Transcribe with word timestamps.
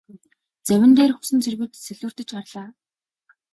Завин 0.67 0.91
дээрх 0.97 1.17
усан 1.21 1.39
цэргүүд 1.45 1.71
ч 1.73 1.77
сэлүүрдэж 1.87 2.27
гарлаа. 2.35 2.67